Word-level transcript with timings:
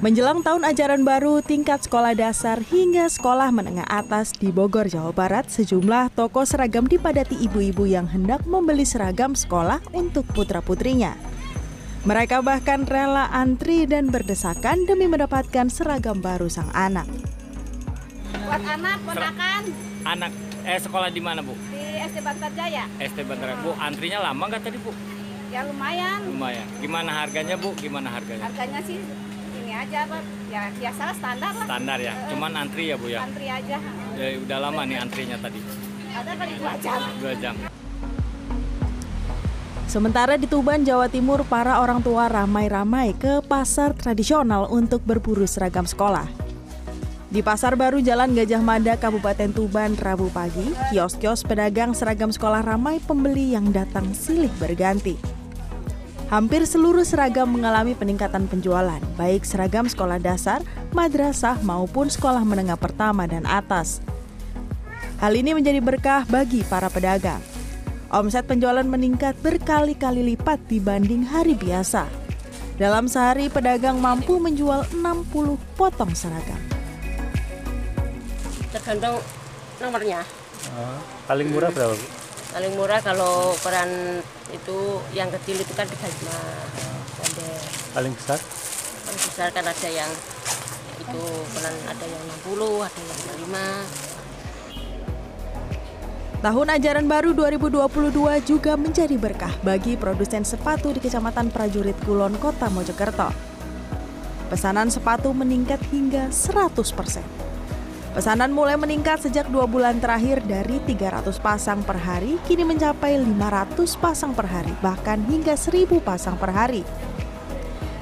Menjelang 0.00 0.40
tahun 0.40 0.64
ajaran 0.64 1.04
baru 1.04 1.44
tingkat 1.44 1.84
sekolah 1.84 2.16
dasar 2.16 2.56
hingga 2.72 3.04
sekolah 3.12 3.52
menengah 3.52 3.84
atas 3.84 4.32
di 4.32 4.48
Bogor, 4.48 4.88
Jawa 4.88 5.12
Barat, 5.12 5.52
sejumlah 5.52 6.16
toko 6.16 6.40
seragam 6.48 6.88
dipadati 6.88 7.36
ibu-ibu 7.36 7.84
yang 7.84 8.08
hendak 8.08 8.40
membeli 8.48 8.88
seragam 8.88 9.36
sekolah 9.36 9.76
untuk 9.92 10.24
putra-putrinya. 10.32 11.12
Mereka 12.08 12.40
bahkan 12.40 12.88
rela 12.88 13.28
antri 13.28 13.84
dan 13.84 14.08
berdesakan 14.08 14.88
demi 14.88 15.04
mendapatkan 15.04 15.68
seragam 15.68 16.24
baru 16.24 16.48
sang 16.48 16.72
anak. 16.72 17.04
Buat 18.40 18.64
anak, 18.64 19.04
ponakan 19.04 19.62
Anak 20.08 20.32
eh 20.64 20.80
sekolah 20.80 21.12
di 21.12 21.20
mana 21.20 21.44
bu? 21.44 21.52
di 21.52 22.00
SD 22.08 22.24
Bantar 22.24 22.48
Jaya. 22.56 22.88
SD 22.96 23.20
Bantar 23.28 23.52
Bu. 23.60 23.76
Antrinya 23.76 24.24
lama 24.32 24.48
nggak 24.48 24.64
tadi 24.64 24.80
bu? 24.80 24.96
Ya 25.52 25.60
lumayan. 25.68 26.24
Lumayan. 26.24 26.64
Gimana 26.80 27.12
harganya 27.20 27.60
bu? 27.60 27.76
Gimana 27.76 28.08
harganya? 28.16 28.48
Harganya 28.48 28.80
sih 28.80 28.96
aja, 29.80 30.00
Pak. 30.04 30.22
Ya 30.52 30.62
biasa 30.76 31.04
standar 31.16 31.52
lah. 31.56 31.66
Standar 31.66 31.98
ya. 32.02 32.14
Cuman 32.28 32.52
antri 32.52 32.84
ya 32.92 32.96
bu 33.00 33.06
ya. 33.08 33.20
Antri 33.24 33.46
aja. 33.48 33.76
Ya 34.18 34.26
udah 34.36 34.58
lama 34.60 34.82
nih 34.84 34.98
antrinya 35.00 35.36
tadi. 35.40 35.60
Ada 36.10 36.32
kali 36.36 36.52
dua 36.60 36.74
jam. 36.82 37.00
Dua 37.16 37.34
jam. 37.38 37.54
Sementara 39.90 40.38
di 40.38 40.46
Tuban, 40.46 40.86
Jawa 40.86 41.10
Timur, 41.10 41.42
para 41.42 41.82
orang 41.82 41.98
tua 41.98 42.30
ramai-ramai 42.30 43.10
ke 43.18 43.42
pasar 43.42 43.90
tradisional 43.90 44.70
untuk 44.70 45.02
berburu 45.02 45.50
seragam 45.50 45.82
sekolah. 45.82 46.30
Di 47.30 47.42
Pasar 47.42 47.74
Baru 47.74 47.98
Jalan 47.98 48.34
Gajah 48.34 48.62
Mada, 48.62 48.94
Kabupaten 48.94 49.50
Tuban, 49.50 49.98
Rabu 49.98 50.30
pagi, 50.30 50.74
kios-kios 50.90 51.42
pedagang 51.42 51.94
seragam 51.94 52.30
sekolah 52.30 52.62
ramai 52.62 53.02
pembeli 53.02 53.54
yang 53.54 53.70
datang 53.70 54.14
silih 54.14 54.50
berganti. 54.62 55.39
Hampir 56.30 56.62
seluruh 56.62 57.02
seragam 57.02 57.50
mengalami 57.50 57.98
peningkatan 57.98 58.46
penjualan, 58.46 59.02
baik 59.18 59.42
seragam 59.42 59.90
sekolah 59.90 60.22
dasar, 60.22 60.62
madrasah 60.94 61.58
maupun 61.66 62.06
sekolah 62.06 62.46
menengah 62.46 62.78
pertama 62.78 63.26
dan 63.26 63.42
atas. 63.50 63.98
Hal 65.18 65.34
ini 65.34 65.58
menjadi 65.58 65.82
berkah 65.82 66.22
bagi 66.30 66.62
para 66.62 66.86
pedagang. 66.86 67.42
Omset 68.14 68.46
penjualan 68.46 68.86
meningkat 68.86 69.34
berkali-kali 69.42 70.22
lipat 70.34 70.62
dibanding 70.70 71.26
hari 71.26 71.58
biasa. 71.58 72.06
Dalam 72.78 73.10
sehari 73.10 73.50
pedagang 73.50 73.98
mampu 73.98 74.38
menjual 74.38 74.86
60 74.94 75.58
potong 75.74 76.14
seragam. 76.14 76.62
tergantung 78.70 79.18
nomornya 79.82 80.22
paling 81.26 81.50
murah 81.50 81.74
berapa 81.74 81.98
bu? 81.98 82.19
Paling 82.50 82.72
murah 82.74 82.98
kalau 82.98 83.54
ukuran 83.54 84.20
itu 84.50 84.78
yang 85.14 85.30
kecil 85.30 85.54
itu 85.62 85.72
kan 85.78 85.86
35 85.86 86.02
pendek 87.22 87.62
paling 87.94 88.12
besar 88.14 88.38
paling 89.06 89.22
besar 89.22 89.48
kan 89.54 89.64
ada 89.70 89.88
yang 89.88 90.10
itu 90.98 91.20
ukuran 91.22 91.74
ada 91.86 92.06
yang 92.06 92.22
60 92.42 92.86
ada 92.86 92.98
yang 92.98 93.18
55 93.46 94.10
Tahun 96.40 96.72
ajaran 96.72 97.04
baru 97.04 97.36
2022 97.36 98.16
juga 98.48 98.72
menjadi 98.72 99.12
berkah 99.20 99.52
bagi 99.60 99.92
produsen 100.00 100.40
sepatu 100.40 100.88
di 100.88 100.96
Kecamatan 100.96 101.52
Prajurit 101.52 102.00
Kulon, 102.00 102.32
Kota 102.40 102.72
Mojokerto. 102.72 103.28
Pesanan 104.48 104.88
sepatu 104.88 105.36
meningkat 105.36 105.84
hingga 105.92 106.32
100%. 106.32 107.49
Pesanan 108.10 108.50
mulai 108.50 108.74
meningkat 108.74 109.22
sejak 109.22 109.46
dua 109.54 109.70
bulan 109.70 110.02
terakhir 110.02 110.42
dari 110.42 110.82
300 110.82 111.30
pasang 111.38 111.78
per 111.86 111.94
hari, 111.94 112.42
kini 112.42 112.66
mencapai 112.66 113.14
500 113.22 113.86
pasang 114.02 114.34
per 114.34 114.50
hari, 114.50 114.74
bahkan 114.82 115.22
hingga 115.30 115.54
1000 115.54 116.02
pasang 116.02 116.34
per 116.34 116.50
hari. 116.50 116.82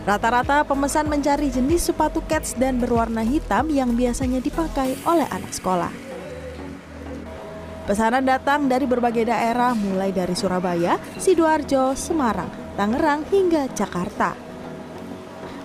Rata-rata 0.08 0.64
pemesan 0.64 1.12
mencari 1.12 1.52
jenis 1.52 1.92
sepatu 1.92 2.24
kets 2.24 2.56
dan 2.56 2.80
berwarna 2.80 3.20
hitam 3.20 3.68
yang 3.68 3.92
biasanya 3.92 4.40
dipakai 4.40 4.96
oleh 5.04 5.28
anak 5.28 5.52
sekolah. 5.52 5.92
Pesanan 7.84 8.24
datang 8.24 8.64
dari 8.64 8.88
berbagai 8.88 9.28
daerah 9.28 9.76
mulai 9.76 10.08
dari 10.08 10.32
Surabaya, 10.32 10.96
Sidoarjo, 11.20 11.92
Semarang, 11.92 12.48
Tangerang 12.80 13.28
hingga 13.28 13.68
Jakarta. 13.76 14.47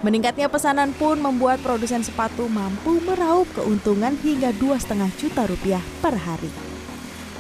Meningkatnya 0.03 0.52
pesanan 0.52 0.91
pun 0.91 1.16
membuat 1.16 1.64
produsen 1.64 2.03
sepatu 2.03 2.52
mampu 2.52 3.00
meraup 3.08 3.47
keuntungan 3.56 4.19
hingga 4.19 4.52
2,5 4.59 5.00
juta 5.16 5.47
rupiah 5.47 5.84
per 6.03 6.19
hari. 6.19 6.52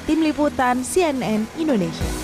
Tim 0.07 0.23
Liputan 0.23 0.79
CNN 0.79 1.43
Indonesia 1.59 2.22